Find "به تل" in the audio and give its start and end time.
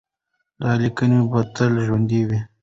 1.31-1.73